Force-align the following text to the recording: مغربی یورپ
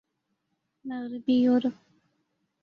مغربی 0.87 1.35
یورپ 1.43 1.75